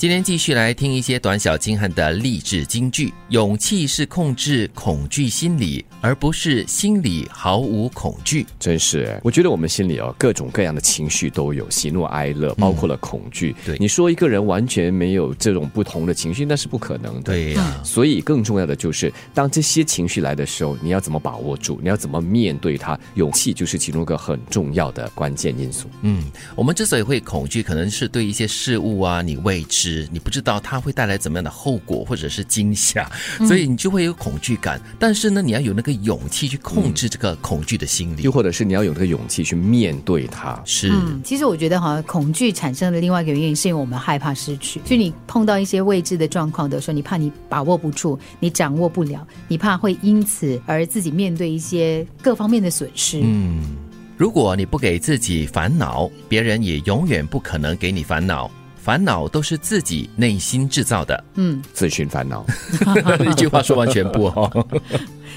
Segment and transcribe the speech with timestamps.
[0.00, 3.12] 今天继续来听一些短小精悍的励志金句。
[3.28, 8.46] 勇气是控制恐惧心理，而不是心理毫无恐惧。
[8.58, 13.54] 真是，我觉得我们心里哦，各种各样的情绪都有，喜怒哀乐，包括了恐惧。
[13.62, 17.24] 对你说一个人完全没有这种不同的情绪，那是不可能的。
[17.24, 21.78] 对呀、所以更重要的就是，当这些情绪来的时候，你要怎么把握住？
[21.82, 22.98] 你要怎么面对它？
[23.16, 25.88] 勇气就是其中一个很重要的关键因素。
[26.00, 26.24] 嗯，
[26.56, 33.10] 我们之所以会恐惧，可能是对一些事物啊，你未知，你不知道它会带来怎么样的后果，或者是惊吓，
[33.46, 34.80] 所以你就会有恐惧感。
[34.98, 38.22] 但是呢，你要有那个勇气去控制这个恐惧的心理。
[38.22, 40.60] 又或者是你要有这个勇气去面对它。
[40.64, 44.80] 是，嗯，其实我觉得哈，恐惧产生的另外一个原因是因为我们害怕失去。
[44.84, 53.20] 就你碰到一些未知的状况的时候，你怕你把握不住，你掌握不了，你怕会因此而自己面对一些各方面的损失。
[53.22, 53.76] 嗯，
[54.16, 58.50] 如果你不给自己烦恼，别人也永远不可能给你烦恼。
[58.82, 61.22] 烦恼都是自己内心制造的。
[61.34, 62.44] 嗯，自寻烦恼，
[63.30, 64.66] 一句话说完全部哦。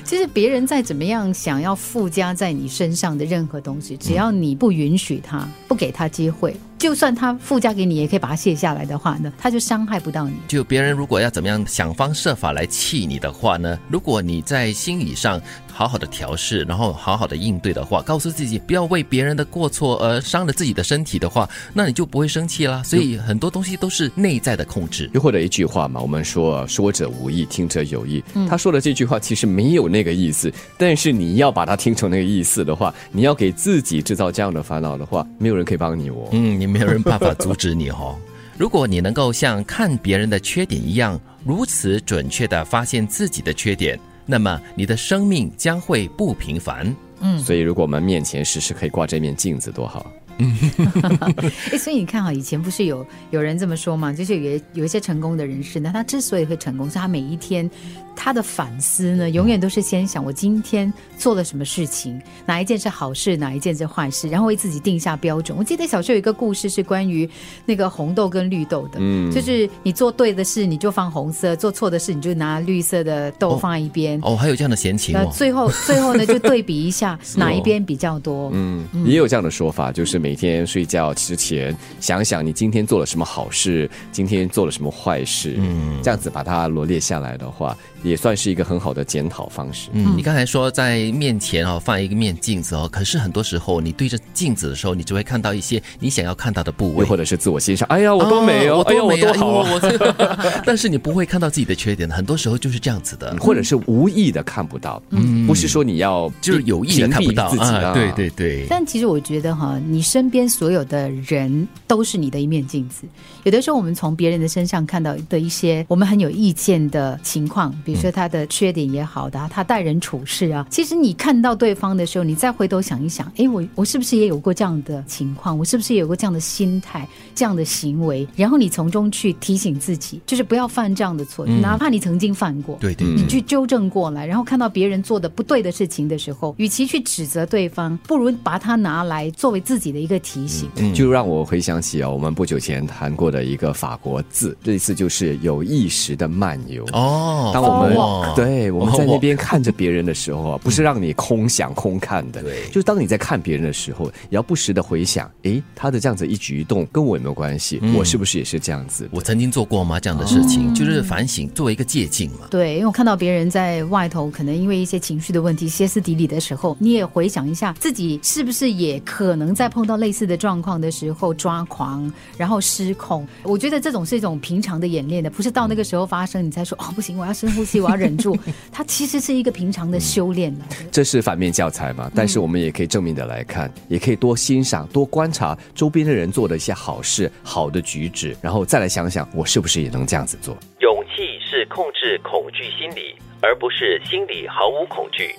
[0.04, 10.36] 其实别人再怎么样想要附加在你身上的任何东西，只要你不允许他，不给他机会，就算他附加给你，也可以把它卸下来的话呢，他就伤害不到你。
[10.48, 13.80] 就别人如果要怎么样想方设法来气你的话呢？
[13.90, 22.84] 如果你在心理上好好的调试，然后好好的应对的话，告诉自己不要为别人的过错而伤了自己的身体的话，那你就不会生气啦。
[22.84, 25.10] 所以很多东西都是内在的控制。
[25.14, 28.24] 又或者一句话嘛，我们说说者无意，听者有意。
[28.48, 36.28] 他说的这句话其实没有那个意思，但是你要把它听成那个意思的话，你要给自己制造这样的烦恼的话，没有人可以帮你哦。
[36.32, 38.18] 嗯，你没有人办法阻止你哦。
[38.58, 46.94] 如果你能够像看别人的缺点一样，如此准确的发现自己的缺点，那么你的生命将会不平凡。
[47.26, 50.12] 嗯所以如果我们面前时时可以挂这面镜子，多好。
[51.72, 57.70] 哎，所以你看哈，以前不是有有人这么说嘛，就是有有一些成功的人士呢，他之所以会成功，是他每一天
[58.16, 65.58] 他的反思呢，永远都是先想我今天做了什么事情，哪一件是好事，哪一件是坏事，然后为自己定下标准。
[65.58, 67.30] 我记得小时候有一个故事是关于
[67.66, 74.20] 那个红豆跟绿豆的，嗯就是你做对的事你就放红色，做错的事你就拿绿色的豆哦放在一边。
[74.24, 75.22] 哦，还有这样的闲情哦。
[75.26, 78.50] 那最后，最后呢，就对比一下 哪一边比较多。
[78.54, 89.90] 嗯，也有这样的说法，就是每天睡觉之前想想你今天做了什么好事，今天做了什么坏事，嗯，这样子把它罗列下来的话，也算是一个很好的检讨方式。
[89.94, 97.04] 嗯，你刚才说在面前哦放一个面镜子哦，可是很多时候你对着镜子的时候，你只会看到一些你想要看到的部位。
[97.04, 99.34] 或者是自我欣赏，哎呀，我多美哦，我哎呀，我多美啊！
[99.34, 99.76] 多好啊，我
[100.58, 103.36] 我但是你不会看到自己的缺点，很多时候就是这样子的。
[103.40, 113.08] 或者是无意的看不到，嗯，不是说你要就是有意的看不到自己啊，对对对，但其实我觉得哈，你身边所有的人都是你的一面镜子。
[113.42, 125.58] 有的时候我们从别人的身上看到的一些我们很有意见的情况，比如说他的缺点也好的啊，他待人处事啊，其实你看到对方的时候，你再回头想一想，哎，我我是不是也有过这样的情况？
[125.58, 128.28] 我是不是也有过这样的心态、这样的行为？
[128.36, 140.70] 然后你从中去提醒自己，就是不要犯这样的错，哪怕你曾经犯过，对对你去纠正过来，然后看到别人做的不对的事情的时候，与其去指责对方，不如把它拿来作为自己的一个提醒。
[140.94, 146.84] 就让我回想起啊，我们不久前谈过的一个法国字，这次就是有意识的漫游。
[146.92, 157.80] 哦，当我们、哦对我们在那边看着别人的时候啊，不是让你空想空看的，对就是当你在看别人的时候，也要不时的回想，诶，他的这样子一举一动跟我有没有关系？
[157.96, 159.08] 我是不是也是这样子？
[159.12, 160.00] 我曾经做过吗？
[160.00, 162.48] 这样的事情，就是反省，作为一个借鉴嘛。
[162.50, 173.28] 对，因为我看到别人在外头可能因为一些情绪的问题歇斯底里的时候，你也回想一下自己是不是也可能在碰到类似的状况的时候抓狂，然后失控。
[173.44, 178.38] 我觉得这种是一种平常的演练的，不是到那个时候发生你才说哦不行，我要深呼吸，我要忍住。
[178.72, 180.56] 它其实是一个平常的修炼。
[180.92, 182.12] 这是反面教材嘛？
[182.16, 190.56] 但是我们也可以正面的来看，也可以多欣赏、多观察周边的人做的一些好事、好的举止，然后再来想想，我是不是也能这样子做？
[190.80, 195.36] 勇气是控制恐惧心理，而不是心理毫无恐惧。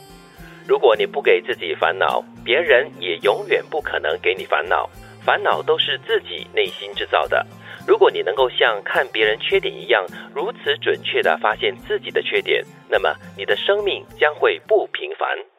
[0.66, 4.88] 如果你不给自己烦恼，别人也永远不可能给你烦恼。
[5.24, 7.46] 烦恼都是自己内心制造的。
[7.86, 10.04] 如果你能够像看别人缺点一样，
[10.34, 15.53] 如此准确地发现自己的缺点，那么你的生命将会不平凡。